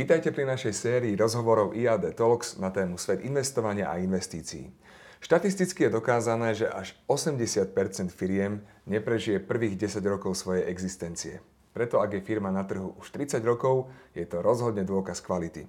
Vítajte 0.00 0.32
pri 0.32 0.48
našej 0.48 0.72
sérii 0.72 1.12
rozhovorov 1.12 1.76
IAD 1.76 2.16
Talks 2.16 2.56
na 2.56 2.72
tému 2.72 2.96
svet 2.96 3.20
investovania 3.20 3.92
a 3.92 4.00
investícií. 4.00 4.72
Štatisticky 5.20 5.84
je 5.84 5.92
dokázané, 5.92 6.56
že 6.56 6.72
až 6.72 6.96
80% 7.04 8.08
firiem 8.08 8.64
neprežije 8.88 9.44
prvých 9.44 9.76
10 9.76 10.00
rokov 10.08 10.40
svojej 10.40 10.64
existencie. 10.72 11.44
Preto 11.76 12.00
ak 12.00 12.16
je 12.16 12.24
firma 12.24 12.48
na 12.48 12.64
trhu 12.64 12.96
už 12.96 13.12
30 13.12 13.44
rokov, 13.44 13.92
je 14.16 14.24
to 14.24 14.40
rozhodne 14.40 14.88
dôkaz 14.88 15.20
kvality. 15.20 15.68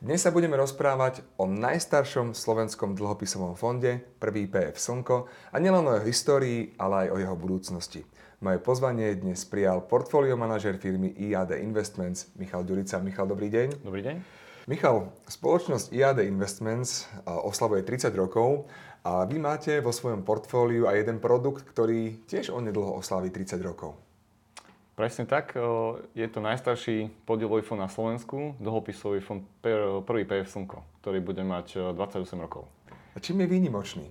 Dnes 0.00 0.24
sa 0.24 0.32
budeme 0.32 0.56
rozprávať 0.56 1.20
o 1.36 1.44
najstaršom 1.44 2.32
slovenskom 2.32 2.96
dlhopisovom 2.96 3.52
fonde, 3.52 4.00
prvý 4.16 4.48
PF 4.48 4.80
Slnko, 4.80 5.28
a 5.52 5.56
nielen 5.60 5.84
o 5.84 5.92
jeho 5.92 6.08
histórii, 6.08 6.72
ale 6.80 7.04
aj 7.04 7.08
o 7.12 7.16
jeho 7.20 7.36
budúcnosti. 7.36 8.08
Moje 8.40 8.64
pozvanie 8.64 9.12
dnes 9.12 9.44
prijal 9.44 9.84
portfólio 9.84 10.40
manažer 10.40 10.80
firmy 10.80 11.12
IAD 11.20 11.52
Investments 11.60 12.32
Michal 12.40 12.64
Ďurica. 12.64 12.96
Michal, 13.04 13.28
dobrý 13.28 13.52
deň. 13.52 13.84
Dobrý 13.84 14.00
deň. 14.00 14.16
Michal, 14.72 15.12
spoločnosť 15.28 15.92
IAD 15.92 16.24
Investments 16.24 17.04
oslavuje 17.28 17.84
30 17.84 18.08
rokov 18.16 18.72
a 19.04 19.28
vy 19.28 19.36
máte 19.36 19.84
vo 19.84 19.92
svojom 19.92 20.24
portfóliu 20.24 20.88
aj 20.88 20.96
jeden 20.96 21.20
produkt, 21.20 21.68
ktorý 21.68 22.24
tiež 22.24 22.48
onedlho 22.48 22.96
oslaví 22.96 23.28
30 23.28 23.60
rokov. 23.60 24.00
Presne 25.00 25.24
tak. 25.24 25.56
Je 26.12 26.28
to 26.28 26.44
najstarší 26.44 27.08
podielový 27.24 27.64
fond 27.64 27.80
na 27.80 27.88
Slovensku, 27.88 28.52
dlhopisový 28.60 29.24
fond 29.24 29.40
prvý 30.04 30.28
PF 30.28 30.52
Slnko, 30.52 30.84
ktorý 31.00 31.24
bude 31.24 31.40
mať 31.40 31.96
28 31.96 32.36
rokov. 32.36 32.68
A 33.16 33.18
čím 33.24 33.40
je 33.40 33.48
výnimočný? 33.48 34.04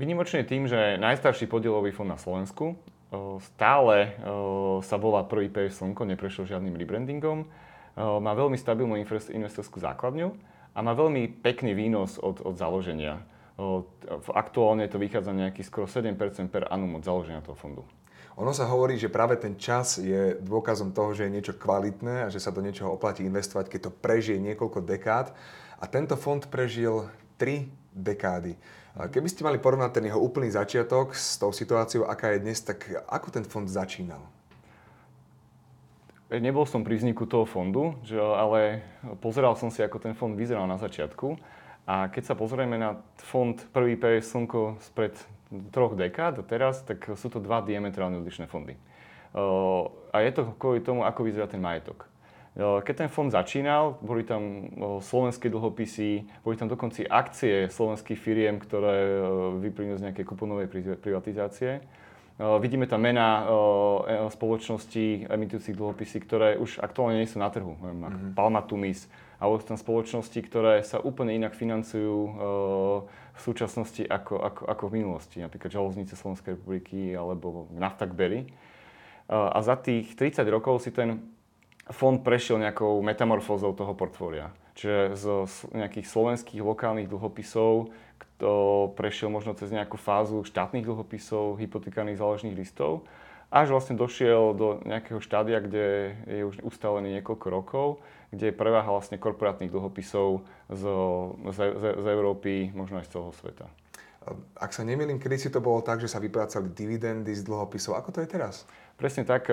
Výnimočný 0.00 0.40
je 0.40 0.48
tým, 0.48 0.64
že 0.72 0.96
najstarší 0.96 1.52
podielový 1.52 1.92
fond 1.92 2.08
na 2.08 2.16
Slovensku 2.16 2.80
stále 3.44 4.16
sa 4.80 4.96
volá 4.96 5.28
prvý 5.28 5.52
PF 5.52 5.84
Slnko, 5.84 6.08
neprešiel 6.16 6.48
žiadnym 6.48 6.72
rebrandingom. 6.72 7.44
Má 8.00 8.32
veľmi 8.32 8.56
stabilnú 8.56 8.96
investorskú 9.04 9.84
základňu 9.84 10.32
a 10.72 10.78
má 10.80 10.96
veľmi 10.96 11.44
pekný 11.44 11.76
výnos 11.76 12.16
od, 12.16 12.40
od 12.40 12.56
založenia. 12.56 13.20
Aktuálne 14.32 14.88
to 14.88 14.96
vychádza 14.96 15.36
nejaký 15.36 15.60
skoro 15.60 15.84
7% 15.84 16.16
per 16.48 16.72
annum 16.72 16.96
od 16.96 17.04
založenia 17.04 17.44
toho 17.44 17.52
fondu. 17.52 17.84
Ono 18.38 18.54
sa 18.54 18.70
hovorí, 18.70 18.94
že 18.94 19.10
práve 19.10 19.34
ten 19.34 19.58
čas 19.58 19.98
je 19.98 20.38
dôkazom 20.38 20.94
toho, 20.94 21.10
že 21.10 21.26
je 21.26 21.34
niečo 21.34 21.58
kvalitné 21.58 22.22
a 22.22 22.30
že 22.30 22.38
sa 22.38 22.54
do 22.54 22.62
niečoho 22.62 22.94
oplatí 22.94 23.26
investovať, 23.26 23.66
keď 23.66 23.80
to 23.90 23.96
prežije 23.98 24.38
niekoľko 24.38 24.78
dekád. 24.86 25.34
A 25.82 25.84
tento 25.90 26.14
fond 26.14 26.38
prežil 26.46 27.10
3 27.42 27.66
dekády. 27.98 28.54
Keby 28.94 29.26
ste 29.26 29.42
mali 29.42 29.58
porovnať 29.58 29.90
ten 29.90 30.06
jeho 30.06 30.22
úplný 30.22 30.54
začiatok 30.54 31.18
s 31.18 31.34
tou 31.34 31.50
situáciou, 31.50 32.06
aká 32.06 32.34
je 32.34 32.42
dnes, 32.46 32.58
tak 32.62 32.86
ako 33.10 33.28
ten 33.34 33.42
fond 33.42 33.66
začínal? 33.66 34.22
Nebol 36.30 36.62
som 36.62 36.86
pri 36.86 36.94
vzniku 36.94 37.26
toho 37.26 37.42
fondu, 37.42 37.98
že, 38.06 38.20
ale 38.22 38.86
pozeral 39.18 39.58
som 39.58 39.70
si, 39.72 39.82
ako 39.82 39.98
ten 39.98 40.14
fond 40.14 40.38
vyzeral 40.38 40.70
na 40.70 40.78
začiatku. 40.78 41.34
A 41.88 42.06
keď 42.12 42.22
sa 42.30 42.34
pozrieme 42.38 42.78
na 42.78 43.02
fond 43.18 43.56
prvý 43.74 43.98
PS 43.98 44.36
Slnko 44.36 44.78
spred 44.78 45.16
troch 45.72 45.96
dekád 45.96 46.40
a 46.40 46.44
teraz, 46.44 46.84
tak 46.84 47.16
sú 47.16 47.32
to 47.32 47.40
dva 47.40 47.64
diametrálne 47.64 48.20
odlišné 48.20 48.48
fondy. 48.48 48.76
A 50.12 50.16
je 50.24 50.30
to 50.32 50.56
kvôli 50.56 50.80
tomu, 50.80 51.04
ako 51.04 51.24
vyzerá 51.24 51.48
ten 51.48 51.60
majetok. 51.60 52.08
Keď 52.58 53.06
ten 53.06 53.10
fond 53.12 53.30
začínal, 53.30 54.02
boli 54.02 54.26
tam 54.26 54.66
slovenské 54.98 55.46
dlhopisy, 55.46 56.26
boli 56.42 56.58
tam 56.58 56.66
dokonca 56.66 57.06
akcie 57.06 57.70
slovenských 57.70 58.18
firiem, 58.18 58.58
ktoré 58.58 59.20
vyplynuli 59.62 60.00
z 60.00 60.04
nejakej 60.10 60.26
kuponovej 60.26 60.66
privatizácie. 60.98 61.86
Vidíme 62.38 62.86
tam 62.86 63.02
mená 63.02 63.42
e, 63.42 63.46
spoločností 64.30 65.26
emitujúcich 65.26 65.74
dlhopisy, 65.74 66.18
ktoré 66.22 66.54
už 66.54 66.78
aktuálne 66.78 67.18
nie 67.18 67.26
sú 67.26 67.42
na 67.42 67.50
trhu. 67.50 67.74
Mm-hmm. 67.74 68.38
Palma 68.38 68.62
Tumis, 68.62 69.10
alebo 69.42 69.58
tam 69.58 69.74
spoločnosti, 69.74 70.38
ktoré 70.46 70.86
sa 70.86 71.02
úplne 71.02 71.34
inak 71.34 71.58
financujú 71.58 72.16
v 73.34 73.40
súčasnosti 73.42 74.06
ako, 74.06 74.38
ako, 74.38 74.62
ako 74.70 74.84
v 74.86 74.94
minulosti. 75.02 75.42
Napríklad 75.42 75.70
Železnice 75.70 76.14
Slovenskej 76.18 76.58
republiky 76.58 77.14
alebo 77.14 77.70
Naftak 77.74 78.14
Berry. 78.14 78.50
A 79.30 79.58
za 79.62 79.78
tých 79.78 80.14
30 80.18 80.42
rokov 80.50 80.82
si 80.82 80.90
ten 80.90 81.37
fond 81.92 82.20
prešiel 82.20 82.60
nejakou 82.60 83.00
metamorfózou 83.00 83.72
toho 83.72 83.92
portfólia. 83.96 84.52
Čiže 84.78 85.18
z 85.18 85.24
nejakých 85.74 86.06
slovenských 86.06 86.62
lokálnych 86.62 87.10
dlhopisov 87.10 87.90
to 88.38 88.54
prešiel 88.94 89.34
možno 89.34 89.52
cez 89.58 89.74
nejakú 89.74 89.98
fázu 89.98 90.46
štátnych 90.46 90.86
dlhopisov, 90.86 91.58
hypotekárnych 91.58 92.22
záložných 92.22 92.54
listov, 92.54 93.02
až 93.50 93.74
vlastne 93.74 93.98
došiel 93.98 94.54
do 94.54 94.78
nejakého 94.86 95.18
štádia, 95.18 95.58
kde 95.58 96.14
je 96.28 96.42
už 96.46 96.62
ustálený 96.62 97.18
niekoľko 97.18 97.46
rokov, 97.50 97.86
kde 98.30 98.52
je 98.52 98.54
preváha 98.54 98.86
vlastne 98.86 99.16
korporátnych 99.18 99.72
dlhopisov 99.72 100.46
z, 100.70 100.82
z, 101.50 101.58
z, 101.58 101.84
z 101.98 102.06
Európy, 102.06 102.70
možno 102.76 103.00
aj 103.02 103.08
z 103.08 103.12
celého 103.18 103.34
sveta. 103.34 103.66
Ak 104.58 104.76
sa 104.76 104.84
nemýlim, 104.84 105.16
kedy 105.16 105.36
si 105.40 105.48
to 105.48 105.62
bolo 105.64 105.80
tak, 105.80 106.04
že 106.04 106.10
sa 106.10 106.20
vyplácali 106.20 106.74
dividendy 106.74 107.32
z 107.32 107.46
dlhopisov. 107.48 107.96
Ako 107.96 108.12
to 108.12 108.20
je 108.20 108.28
teraz? 108.28 108.68
Presne 108.98 109.24
tak. 109.24 109.48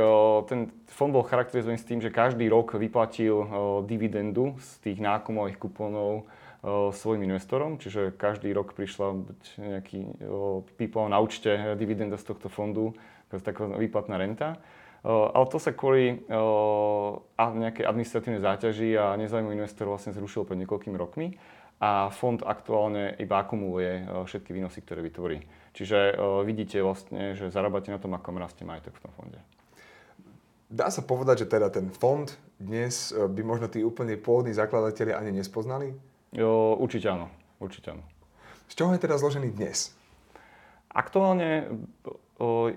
Ten 0.51 0.73
fond 0.91 1.13
bol 1.13 1.23
charakterizovaný 1.23 1.79
s 1.79 1.87
tým, 1.87 2.03
že 2.03 2.11
každý 2.11 2.49
rok 2.51 2.75
vyplatil 2.75 3.45
dividendu 3.87 4.57
z 4.59 4.69
tých 4.83 4.99
nákumových 4.99 5.61
kuponov 5.61 6.27
svojim 6.91 7.29
investorom, 7.29 7.77
čiže 7.77 8.17
každý 8.17 8.49
rok 8.51 8.73
prišla 8.73 9.21
nejaký 9.61 10.17
pípal 10.81 11.13
na 11.13 11.21
účte 11.21 11.77
dividenda 11.77 12.17
z 12.17 12.25
tohto 12.25 12.49
fondu, 12.49 12.97
taká 13.29 13.69
výplatná 13.69 14.17
renta. 14.17 14.57
Ale 15.05 15.45
to 15.53 15.61
sa 15.61 15.77
kvôli 15.77 16.25
nejakej 17.37 17.85
administratívnej 17.85 18.41
záťaži 18.41 18.97
a 18.97 19.13
nezájmu 19.13 19.53
investorov 19.53 20.01
vlastne 20.01 20.17
zrušilo 20.17 20.49
pred 20.49 20.57
niekoľkými 20.65 20.97
rokmi 20.97 21.37
a 21.85 22.09
fond 22.09 22.41
aktuálne 22.41 23.13
iba 23.21 23.37
akumuluje 23.37 24.09
všetky 24.25 24.49
výnosy, 24.49 24.81
ktoré 24.81 25.05
vytvorí. 25.05 25.37
Čiže 25.75 26.17
uh, 26.17 26.41
vidíte 26.41 26.81
vlastne, 26.81 27.37
že 27.37 27.53
zarábate 27.53 27.93
na 27.93 28.01
tom, 28.01 28.15
ako 28.17 28.33
rastie 28.41 28.65
majetok 28.65 28.97
v 28.97 29.03
tom 29.05 29.11
fonde. 29.13 29.39
Dá 30.65 30.89
sa 30.89 31.05
povedať, 31.05 31.45
že 31.45 31.51
teda 31.51 31.69
ten 31.69 31.93
fond 31.93 32.25
dnes 32.57 33.13
e, 33.13 33.29
by 33.29 33.41
možno 33.45 33.69
tí 33.69 33.85
úplne 33.85 34.17
pôvodní 34.17 34.49
zakladatelia 34.49 35.21
ani 35.21 35.29
nespoznali? 35.29 35.93
Jo, 36.33 36.73
určite 36.81 37.05
áno. 37.05 37.29
Určite 37.61 37.93
áno. 37.93 38.03
Z 38.65 38.73
čoho 38.73 38.91
je 38.97 39.05
teda 39.05 39.21
zložený 39.21 39.53
dnes? 39.53 39.93
Aktuálne 40.89 41.69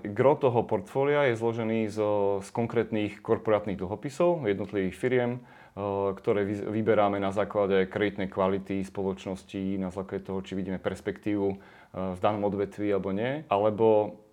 gro 0.03 0.35
toho 0.35 0.63
portfólia 0.63 1.27
je 1.29 1.39
zložený 1.39 1.79
z, 1.91 1.97
z 2.45 2.49
konkrétnych 2.55 3.19
korporátnych 3.19 3.79
dlhopisov 3.79 4.47
jednotlivých 4.47 4.95
firiem, 4.95 5.31
o, 5.75 6.11
ktoré 6.15 6.43
vy, 6.43 6.69
vyberáme 6.69 7.19
na 7.19 7.35
základe 7.35 7.87
kreditnej 7.87 8.31
kvality 8.31 8.83
spoločnosti, 8.83 9.77
na 9.81 9.91
základe 9.91 10.27
toho, 10.27 10.39
či 10.43 10.55
vidíme 10.55 10.81
perspektívu 10.81 11.47
v 11.93 12.19
danom 12.21 12.45
odvetví 12.45 12.93
alebo 12.93 13.09
nie, 13.09 13.45
alebo 13.49 13.87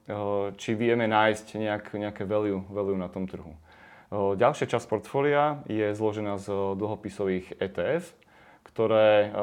eh, 0.08 0.52
či 0.60 0.76
vieme 0.76 1.08
nájsť 1.08 1.46
nejak, 1.56 1.84
nejaké 1.96 2.22
value, 2.28 2.60
value 2.68 2.98
na 2.98 3.08
tom 3.08 3.24
trhu. 3.24 3.56
Eh, 3.56 4.36
ďalšia 4.36 4.68
časť 4.68 4.86
portfólia 4.88 5.64
je 5.70 5.96
zložená 5.96 6.36
z 6.36 6.76
dlhopisových 6.76 7.56
ETF, 7.56 8.12
ktoré 8.68 9.28
eh, 9.28 9.34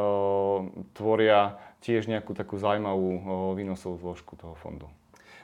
tvoria 0.93 1.57
tiež 1.83 2.07
nejakú 2.07 2.31
takú 2.31 2.55
zaujímavú 2.55 3.19
výnosovú 3.59 3.99
zložku 3.99 4.39
toho 4.39 4.55
fondu. 4.55 4.87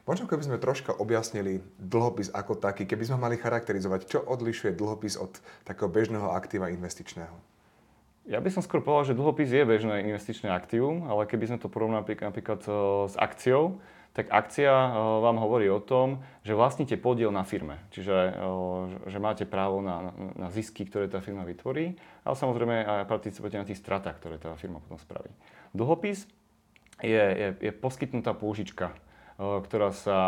Možno 0.09 0.25
keby 0.25 0.42
sme 0.42 0.58
troška 0.58 0.90
objasnili 0.90 1.62
dlhopis 1.78 2.34
ako 2.34 2.58
taký, 2.58 2.90
keby 2.90 3.06
sme 3.06 3.22
mali 3.22 3.38
charakterizovať, 3.38 4.09
čo 4.09 4.20
odlišuje 4.25 4.74
dlhopis 4.74 5.22
od 5.22 5.38
takého 5.70 5.86
bežného 5.86 6.34
aktíva 6.34 6.74
investičného. 6.74 7.38
Ja 8.25 8.42
by 8.42 8.50
som 8.50 8.66
skôr 8.66 8.81
povedal, 8.81 9.14
že 9.14 9.18
dlhopis 9.22 9.53
je 9.53 9.62
bežné 9.62 10.09
investičné 10.09 10.50
aktívum, 10.50 11.06
ale 11.06 11.29
keby 11.29 11.53
sme 11.53 11.61
to 11.61 11.70
porovnali 11.70 12.02
napríklad 12.09 12.61
e, 12.66 12.70
s 13.06 13.14
akciou, 13.22 13.78
tak 14.17 14.34
akcia 14.34 14.73
e, 14.73 14.90
vám 14.97 15.38
hovorí 15.38 15.70
o 15.70 15.78
tom, 15.78 16.26
že 16.41 16.58
vlastníte 16.58 16.97
podiel 16.97 17.29
na 17.29 17.46
firme. 17.46 17.78
Čiže 17.94 18.14
e, 18.17 18.32
že 19.14 19.17
máte 19.22 19.46
právo 19.46 19.85
na, 19.85 20.09
na 20.34 20.50
zisky, 20.50 20.90
ktoré 20.90 21.05
tá 21.05 21.22
firma 21.22 21.46
vytvorí, 21.46 21.94
ale 22.26 22.34
samozrejme 22.34 23.05
aj 23.05 23.05
participujete 23.05 23.62
na 23.62 23.66
tých 23.70 23.78
stratách, 23.78 24.17
ktoré 24.17 24.41
tá 24.41 24.58
firma 24.58 24.82
potom 24.82 24.97
spraví. 24.97 25.29
Dlhopis 25.78 26.26
je, 27.05 27.14
je, 27.14 27.47
je 27.62 27.72
poskytnutá 27.78 28.34
pôžička, 28.34 28.94
ktorá 29.40 29.96
sa, 29.96 30.20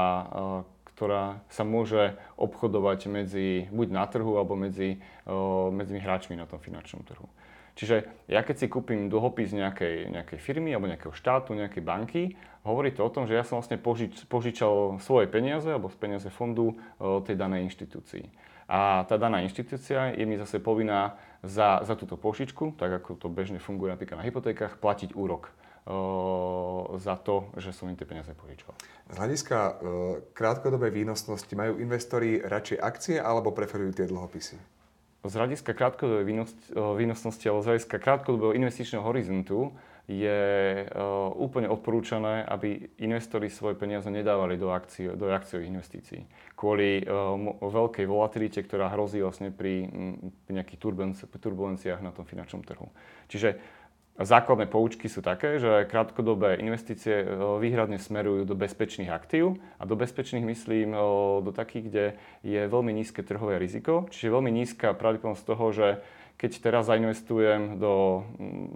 ktorá 0.96 1.44
sa 1.52 1.68
môže 1.68 2.16
obchodovať 2.40 3.12
medzi, 3.12 3.68
buď 3.68 3.88
na 3.92 4.08
trhu, 4.08 4.40
alebo 4.40 4.56
medzi, 4.56 5.04
medzi 5.76 6.00
hráčmi 6.00 6.40
na 6.40 6.48
tom 6.48 6.64
finančnom 6.64 7.04
trhu. 7.04 7.28
Čiže 7.76 8.28
ja 8.28 8.44
keď 8.44 8.56
si 8.56 8.68
kúpim 8.68 9.08
dlhopis 9.08 9.56
nejakej, 9.56 10.12
nejakej 10.12 10.40
firmy 10.44 10.76
alebo 10.76 10.92
nejakého 10.92 11.16
štátu, 11.16 11.56
nejakej 11.56 11.84
banky, 11.84 12.24
hovorí 12.68 12.92
to 12.92 13.02
o 13.02 13.10
tom, 13.10 13.26
že 13.26 13.34
ja 13.34 13.48
som 13.48 13.64
vlastne 13.64 13.80
požič, 13.80 14.28
požičal 14.28 15.00
svoje 15.00 15.32
peniaze 15.32 15.72
alebo 15.72 15.88
peniaze 15.90 16.28
fondu 16.30 16.78
o, 17.00 17.24
tej 17.24 17.40
danej 17.40 17.72
inštitúcii. 17.72 18.28
A 18.72 19.04
tá 19.08 19.20
daná 19.20 19.44
inštitúcia 19.44 20.16
je 20.16 20.24
mi 20.24 20.40
zase 20.40 20.62
povinná 20.64 21.20
za, 21.44 21.84
za 21.84 21.96
túto 22.00 22.16
požičku, 22.16 22.76
tak 22.80 23.04
ako 23.04 23.20
to 23.20 23.28
bežne 23.28 23.60
funguje 23.60 23.92
napríklad 23.92 24.22
na 24.22 24.28
hypotékach, 24.28 24.80
platiť 24.80 25.16
úrok 25.16 25.52
za 27.02 27.16
to, 27.26 27.50
že 27.58 27.74
som 27.74 27.90
im 27.90 27.98
tie 27.98 28.06
peniaze 28.06 28.30
požičal. 28.38 28.70
Z 29.10 29.16
hľadiska 29.18 29.58
e, 29.58 29.74
krátkodobej 30.38 30.94
výnosnosti 30.94 31.50
majú 31.58 31.82
investori 31.82 32.38
radšej 32.38 32.78
akcie 32.78 33.18
alebo 33.18 33.50
preferujú 33.50 33.98
tie 33.98 34.06
dlhopisy? 34.06 34.62
z 35.22 35.34
hľadiska 35.38 35.78
krátkodobej 35.78 36.50
výnosnosti 36.98 37.46
alebo 37.46 37.62
z 37.62 37.70
hľadiska 37.70 37.98
krátkodobého 38.02 38.58
investičného 38.58 39.06
horizontu 39.06 39.70
je 40.10 40.42
uh, 40.82 41.30
úplne 41.38 41.70
odporúčané, 41.70 42.42
aby 42.50 42.90
investori 43.00 43.54
svoje 43.54 43.78
peniaze 43.78 44.10
nedávali 44.10 44.58
do, 44.58 44.74
akcií, 44.74 45.14
do 45.14 45.30
akciových 45.30 45.72
investícií. 45.72 46.22
Kvôli 46.58 47.06
veľkej 47.62 48.06
volatilite, 48.10 48.60
ktorá 48.66 48.90
hrozí 48.92 49.22
vlastne 49.22 49.54
pri 49.54 49.88
nejakých 50.50 50.82
turbulenciách 51.38 52.02
na 52.02 52.12
tom 52.12 52.26
finančnom 52.26 52.66
trhu. 52.66 52.90
Čiže 53.30 53.62
základné 54.20 54.68
poučky 54.68 55.08
sú 55.08 55.24
také, 55.24 55.58
že 55.58 55.88
krátkodobé 55.88 56.60
investície 56.60 57.24
výhradne 57.60 57.96
smerujú 57.96 58.44
do 58.44 58.56
bezpečných 58.60 59.08
aktív 59.08 59.56
a 59.80 59.84
do 59.88 59.96
bezpečných 59.96 60.44
myslím 60.44 60.92
do 61.42 61.52
takých, 61.56 61.86
kde 61.88 62.06
je 62.44 62.62
veľmi 62.68 62.92
nízke 62.92 63.24
trhové 63.24 63.56
riziko, 63.56 64.12
čiže 64.12 64.34
veľmi 64.34 64.52
nízka 64.52 64.92
pravdepodobnosť 64.92 65.46
toho, 65.48 65.66
že 65.72 65.88
keď 66.42 66.52
teraz 66.58 66.90
zainvestujem 66.90 67.78
do, 67.78 68.26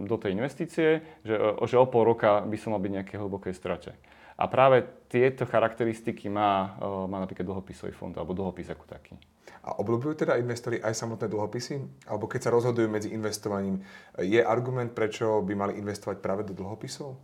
do 0.06 0.16
tej 0.22 0.38
investície, 0.38 1.02
že, 1.26 1.36
že 1.66 1.76
o 1.82 1.88
pol 1.90 2.06
roka 2.06 2.46
by 2.46 2.58
som 2.62 2.78
mal 2.78 2.82
byť 2.82 2.94
nejaké 2.94 3.16
hlbokej 3.18 3.58
strate. 3.58 3.98
A 4.36 4.52
práve 4.52 4.84
tieto 5.08 5.48
charakteristiky 5.48 6.28
má, 6.28 6.76
má 7.08 7.24
napríklad 7.24 7.48
dlhopisový 7.48 7.96
fond 7.96 8.12
alebo 8.20 8.36
dlhopis 8.36 8.68
ako 8.68 8.84
taký. 8.84 9.16
A 9.64 9.80
obľúbujú 9.80 10.28
teda 10.28 10.36
investori 10.36 10.78
aj 10.84 10.92
samotné 10.92 11.32
dlhopisy? 11.32 12.06
Alebo 12.12 12.28
keď 12.28 12.50
sa 12.50 12.54
rozhodujú 12.54 12.92
medzi 12.92 13.16
investovaním, 13.16 13.80
je 14.20 14.44
argument, 14.44 14.92
prečo 14.92 15.40
by 15.40 15.54
mali 15.56 15.74
investovať 15.80 16.20
práve 16.20 16.44
do 16.44 16.52
dlhopisov? 16.52 17.16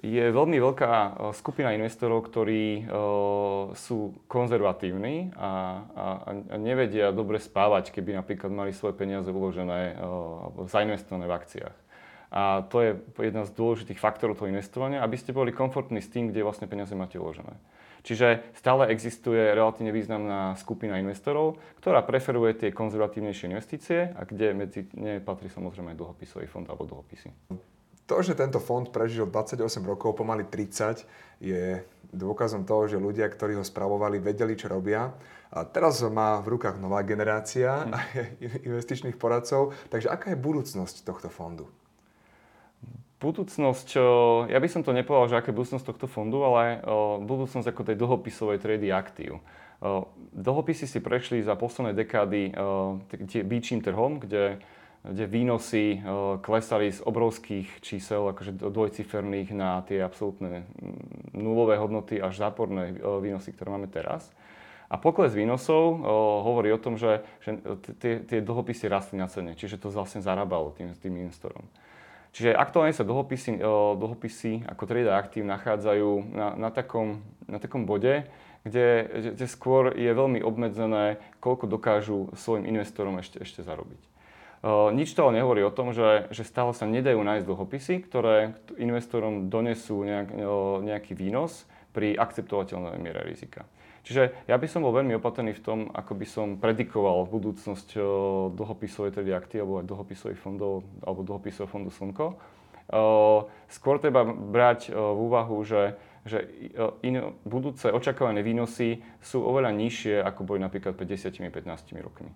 je 0.00 0.32
veľmi 0.32 0.56
veľká 0.56 0.92
e, 0.92 1.10
skupina 1.36 1.76
investorov, 1.76 2.24
ktorí 2.24 2.88
uh, 2.88 3.76
sú 3.76 4.16
konzervatívni 4.24 5.28
a, 5.36 5.50
a, 5.92 6.06
a 6.24 6.56
nevedia 6.56 7.12
dobre 7.12 7.36
spávať, 7.36 7.92
keby 7.92 8.16
napríklad 8.16 8.48
mali 8.48 8.72
svoje 8.72 8.96
peniaze 8.96 9.28
uložené 9.28 10.00
uh, 10.00 10.48
alebo 10.48 10.64
zainvestované 10.64 11.28
v 11.28 11.36
akciách. 11.36 11.76
A 12.30 12.62
to 12.70 12.78
je 12.78 12.90
jeden 13.18 13.42
z 13.42 13.50
dôležitých 13.50 13.98
faktorov 13.98 14.38
toho 14.38 14.46
investovania, 14.46 15.02
aby 15.02 15.18
ste 15.18 15.34
boli 15.34 15.50
komfortní 15.50 15.98
s 15.98 16.10
tým, 16.10 16.30
kde 16.30 16.46
vlastne 16.46 16.70
peniaze 16.70 16.94
máte 16.94 17.18
uložené. 17.18 17.58
Čiže 18.00 18.56
stále 18.56 18.88
existuje 18.88 19.52
relatívne 19.52 19.92
významná 19.92 20.56
skupina 20.56 20.96
investorov, 20.96 21.60
ktorá 21.84 22.00
preferuje 22.00 22.56
tie 22.56 22.70
konzervatívnejšie 22.72 23.50
investície 23.52 24.08
a 24.16 24.24
kde 24.24 24.56
medzi 24.56 24.80
ne 24.96 25.20
patrí 25.20 25.52
samozrejme 25.52 25.92
aj 25.92 25.98
dlhopisový 26.00 26.48
fond 26.48 26.64
alebo 26.64 26.88
dlhopisy. 26.88 27.28
To, 28.08 28.18
že 28.26 28.34
tento 28.34 28.58
fond 28.58 28.90
prežil 28.90 29.28
28 29.28 29.62
rokov, 29.86 30.18
pomaly 30.18 30.42
30, 30.48 31.06
je 31.38 31.78
dôkazom 32.10 32.66
toho, 32.66 32.90
že 32.90 32.98
ľudia, 32.98 33.30
ktorí 33.30 33.54
ho 33.54 33.62
spravovali, 33.62 34.18
vedeli, 34.18 34.58
čo 34.58 34.66
robia. 34.66 35.14
A 35.54 35.62
teraz 35.62 36.02
má 36.02 36.42
v 36.42 36.58
rukách 36.58 36.82
nová 36.82 37.06
generácia 37.06 37.86
hmm. 37.86 38.66
investičných 38.66 39.14
poradcov. 39.14 39.78
Takže 39.94 40.10
aká 40.10 40.34
je 40.34 40.42
budúcnosť 40.42 41.06
tohto 41.06 41.30
fondu? 41.30 41.70
Budúcnosť, 43.20 44.00
ja 44.48 44.56
by 44.56 44.68
som 44.72 44.80
to 44.80 44.96
nepovedal, 44.96 45.28
že 45.28 45.36
aká 45.36 45.52
je 45.52 45.58
budúcnosť 45.60 45.84
tohto 45.92 46.08
fondu, 46.08 46.40
ale 46.40 46.80
budúcnosť 47.20 47.68
ako 47.68 47.84
tej 47.84 47.96
dlhopisovej 48.00 48.56
trady 48.56 48.88
aktív. 48.88 49.44
Dlhopisy 50.32 50.88
si 50.88 51.04
prešli 51.04 51.44
za 51.44 51.52
posledné 51.52 51.92
dekády 51.92 52.56
býčím 53.44 53.84
trhom, 53.84 54.24
kde 54.24 54.64
kde 55.00 55.24
výnosy 55.26 55.96
eh, 55.96 56.02
klesali 56.44 56.92
z 56.92 57.00
obrovských 57.00 57.80
čísel, 57.80 58.28
akože 58.36 58.52
dvojciferných 58.52 59.50
na 59.56 59.80
tie 59.88 60.04
absolútne 60.04 60.68
mm, 60.68 61.40
nulové 61.40 61.80
hodnoty 61.80 62.20
až 62.20 62.36
záporné 62.36 62.92
eh, 62.92 63.00
výnosy, 63.00 63.56
ktoré 63.56 63.72
máme 63.72 63.88
teraz. 63.88 64.28
A 64.90 64.98
pokles 65.00 65.32
výnosov 65.32 65.96
eh, 65.96 65.98
hovorí 66.44 66.68
o 66.72 66.82
tom, 66.82 67.00
že, 67.00 67.24
že 67.40 67.56
tie, 67.96 68.20
tie 68.20 68.38
dlhopisy 68.44 68.92
rastli 68.92 69.16
na 69.16 69.28
cene, 69.32 69.56
čiže 69.56 69.80
to 69.80 69.88
vlastne 69.88 70.20
zarábalo 70.20 70.76
tým, 70.76 70.92
tým 71.00 71.16
investorom. 71.24 71.64
Čiže 72.30 72.54
aktuálne 72.54 72.94
sa 72.94 73.02
dlhopisy, 73.02 73.58
o, 73.62 73.98
dlhopisy 73.98 74.62
ako 74.70 74.82
trade 74.86 75.10
aktív 75.10 75.46
nachádzajú 75.50 76.10
na, 76.30 76.48
na, 76.54 76.70
takom, 76.70 77.22
na 77.50 77.58
takom 77.58 77.84
bode, 77.86 78.26
kde, 78.62 79.08
kde 79.34 79.46
skôr 79.48 79.96
je 79.96 80.10
veľmi 80.12 80.44
obmedzené, 80.44 81.18
koľko 81.40 81.64
dokážu 81.66 82.28
svojim 82.36 82.68
investorom 82.68 83.16
ešte, 83.18 83.40
ešte 83.40 83.64
zarobiť. 83.64 84.10
Nič 84.92 85.16
to 85.16 85.24
ale 85.24 85.40
nehovorí 85.40 85.64
o 85.64 85.72
tom, 85.72 85.96
že, 85.96 86.28
že 86.28 86.44
stále 86.44 86.76
sa 86.76 86.84
nedajú 86.84 87.16
nájsť 87.16 87.48
dlhopisy, 87.48 87.94
ktoré 88.04 88.52
investorom 88.76 89.48
donesú 89.48 90.04
nejak, 90.04 90.28
nejaký 90.84 91.16
výnos 91.16 91.64
pri 91.96 92.12
akceptovateľnej 92.20 93.00
miere 93.00 93.24
rizika. 93.24 93.64
Čiže 94.00 94.48
ja 94.48 94.56
by 94.56 94.66
som 94.66 94.80
bol 94.80 94.96
veľmi 94.96 95.16
opatrný 95.20 95.52
v 95.52 95.64
tom, 95.64 95.78
ako 95.92 96.12
by 96.16 96.26
som 96.26 96.46
predikoval 96.56 97.28
budúcnosť 97.28 98.00
dlhopisovej 98.56 99.12
tedy 99.12 99.36
akty 99.36 99.60
alebo 99.60 99.84
aj 99.84 99.88
dlhopisových 99.88 100.40
fondov 100.40 100.88
alebo 101.04 101.20
dlhopisového 101.20 101.68
fondu 101.68 101.92
Slnko. 101.92 102.40
Skôr 103.68 103.96
treba 104.00 104.24
brať 104.24 104.90
v 104.90 105.18
úvahu, 105.20 105.60
že 105.62 106.00
že 106.24 106.44
in, 107.00 107.32
budúce 107.48 107.88
očakávané 107.88 108.44
výnosy 108.44 109.00
sú 109.24 109.40
oveľa 109.40 109.72
nižšie, 109.72 110.20
ako 110.20 110.44
boli 110.44 110.60
napríklad 110.60 110.92
pred 110.92 111.08
10-15 111.08 111.96
rokmi. 112.04 112.28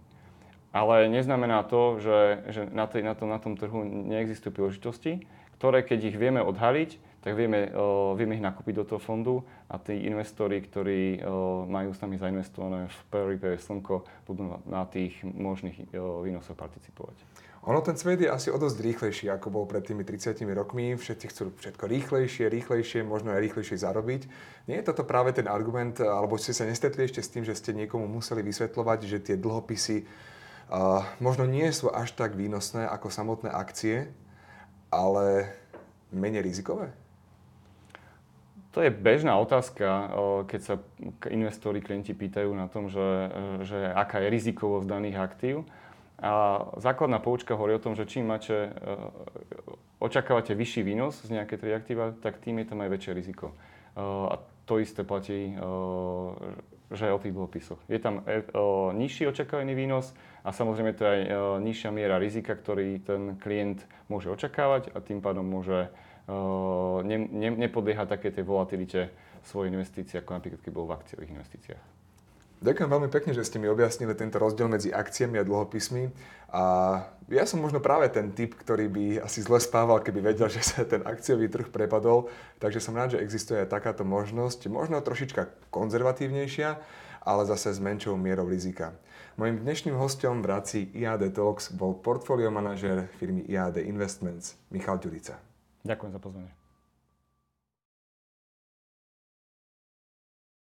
Ale 0.74 1.06
neznamená 1.06 1.62
to, 1.68 2.02
že, 2.02 2.48
že 2.50 2.62
na, 2.72 2.88
tej, 2.90 3.06
na, 3.06 3.14
tom, 3.14 3.28
na 3.30 3.38
tom 3.38 3.54
trhu 3.54 3.84
neexistujú 3.84 4.50
príležitosti, 4.50 5.28
ktoré 5.60 5.86
keď 5.86 6.10
ich 6.10 6.16
vieme 6.18 6.42
odhaliť, 6.42 7.13
tak 7.24 7.40
vieme, 7.40 7.72
uh, 7.72 8.12
vieme 8.12 8.36
ich 8.36 8.44
nakúpiť 8.44 8.84
do 8.84 8.84
toho 8.84 9.00
fondu 9.00 9.40
a 9.72 9.80
tí 9.80 10.04
investori, 10.04 10.60
ktorí 10.60 11.24
uh, 11.24 11.64
majú 11.64 11.96
s 11.96 12.04
nami 12.04 12.20
zainvestované 12.20 12.92
v 12.92 12.98
PRP 13.08 13.56
Slnko, 13.56 14.04
budú 14.28 14.60
na, 14.68 14.84
tých 14.84 15.24
možných 15.24 15.88
uh, 15.96 16.20
výnosoch 16.20 16.52
participovať. 16.52 17.16
Ono 17.64 17.80
ten 17.80 17.96
svet 17.96 18.20
je 18.20 18.28
asi 18.28 18.52
o 18.52 18.60
dosť 18.60 18.76
rýchlejší, 18.76 19.32
ako 19.32 19.48
bol 19.48 19.64
pred 19.64 19.80
tými 19.80 20.04
30 20.04 20.36
rokmi. 20.52 21.00
Všetci 21.00 21.26
chcú 21.32 21.42
všetko 21.56 21.88
rýchlejšie, 21.88 22.44
rýchlejšie, 22.52 23.00
možno 23.08 23.32
aj 23.32 23.40
rýchlejšie 23.40 23.80
zarobiť. 23.80 24.28
Nie 24.68 24.84
je 24.84 24.92
toto 24.92 25.08
práve 25.08 25.32
ten 25.32 25.48
argument, 25.48 25.96
alebo 26.04 26.36
ste 26.36 26.52
sa 26.52 26.68
nestretli 26.68 27.08
ešte 27.08 27.24
s 27.24 27.32
tým, 27.32 27.40
že 27.40 27.56
ste 27.56 27.72
niekomu 27.72 28.04
museli 28.04 28.44
vysvetľovať, 28.44 28.98
že 29.08 29.24
tie 29.24 29.40
dlhopisy 29.40 30.04
možno 31.24 31.48
nie 31.48 31.64
sú 31.72 31.88
až 31.88 32.12
tak 32.12 32.36
výnosné 32.36 32.84
ako 32.84 33.08
samotné 33.08 33.48
akcie, 33.48 34.12
ale 34.92 35.48
menej 36.12 36.44
rizikové? 36.44 36.92
To 38.74 38.82
je 38.82 38.90
bežná 38.90 39.38
otázka, 39.38 40.10
keď 40.50 40.60
sa 40.60 40.74
investori, 41.30 41.78
klienti 41.78 42.10
pýtajú 42.10 42.50
na 42.58 42.66
tom, 42.66 42.90
že, 42.90 43.30
že 43.62 43.78
aká 43.94 44.18
je 44.18 44.34
rizikovosť 44.34 44.86
daných 44.90 45.16
aktív. 45.22 45.56
A 46.18 46.62
základná 46.82 47.22
poučka 47.22 47.54
hovorí 47.54 47.78
o 47.78 47.82
tom, 47.82 47.94
že 47.94 48.02
čím 48.02 48.26
máte, 48.26 48.74
očakávate 50.02 50.58
vyšší 50.58 50.82
výnos 50.82 51.22
z 51.22 51.38
nejakej 51.38 51.58
tej 51.62 51.72
aktíva, 51.74 52.18
tak 52.18 52.42
tým 52.42 52.62
je 52.62 52.66
tam 52.66 52.82
aj 52.82 52.90
väčšie 52.98 53.12
riziko. 53.14 53.54
A 53.94 54.42
to 54.66 54.82
isté 54.82 55.06
platí, 55.06 55.54
že 56.94 57.10
aj 57.10 57.14
o 57.14 57.22
tých 57.22 57.34
dlhopisoch. 57.34 57.80
Je 57.90 57.98
tam 57.98 58.22
e, 58.26 58.42
nižší 58.94 59.28
očakávaný 59.30 59.74
výnos 59.74 60.14
a 60.42 60.50
samozrejme 60.50 60.94
to 60.94 61.02
je 61.04 61.10
aj 61.10 61.20
nižšia 61.62 61.90
miera 61.90 62.16
rizika, 62.18 62.54
ktorý 62.54 63.02
ten 63.02 63.38
klient 63.38 63.82
môže 64.08 64.30
očakávať 64.30 64.94
a 64.94 64.98
tým 65.02 65.18
pádom 65.18 65.46
môže 65.46 65.88
ne, 67.04 67.18
ne, 67.28 67.50
nepodliehať 67.52 68.16
také 68.16 68.32
tej 68.32 68.48
volatilite 68.48 69.12
svojej 69.44 69.68
investície, 69.72 70.16
ako 70.16 70.40
napríklad 70.40 70.60
keď 70.64 70.72
bol 70.72 70.88
v 70.88 70.96
akciových 70.96 71.32
investíciách. 71.36 72.03
Ďakujem 72.64 72.88
veľmi 72.88 73.10
pekne, 73.12 73.36
že 73.36 73.44
ste 73.44 73.60
mi 73.60 73.68
objasnili 73.68 74.16
tento 74.16 74.40
rozdiel 74.40 74.72
medzi 74.72 74.88
akciami 74.88 75.36
a 75.36 75.44
dlhopismi. 75.44 76.08
A 76.48 76.62
ja 77.28 77.44
som 77.44 77.60
možno 77.60 77.76
práve 77.84 78.08
ten 78.08 78.32
typ, 78.32 78.56
ktorý 78.56 78.88
by 78.88 79.04
asi 79.20 79.44
zle 79.44 79.60
spával, 79.60 80.00
keby 80.00 80.32
vedel, 80.32 80.48
že 80.56 80.64
sa 80.64 80.80
ten 80.88 81.04
akciový 81.04 81.52
trh 81.52 81.68
prepadol. 81.68 82.32
Takže 82.64 82.80
som 82.80 82.96
rád, 82.96 83.20
že 83.20 83.22
existuje 83.22 83.60
aj 83.60 83.68
takáto 83.68 84.08
možnosť, 84.08 84.72
možno 84.72 84.96
trošička 85.04 85.68
konzervatívnejšia, 85.68 86.80
ale 87.20 87.42
zase 87.44 87.76
s 87.76 87.84
menšou 87.84 88.16
mierou 88.16 88.48
rizika. 88.48 88.96
Mojím 89.36 89.60
dnešným 89.60 90.00
hostom 90.00 90.40
v 90.40 90.48
ráci 90.48 90.78
IAD 90.96 91.36
Talks 91.36 91.68
bol 91.68 92.00
portfólio 92.00 92.48
manažer 92.48 93.12
firmy 93.20 93.44
IAD 93.44 93.84
Investments 93.84 94.56
Michal 94.72 94.96
Ďurica. 94.96 95.36
Ďakujem 95.84 96.12
za 96.16 96.20
pozvanie. 96.22 96.63